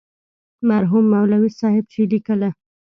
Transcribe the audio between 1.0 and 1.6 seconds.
مولوي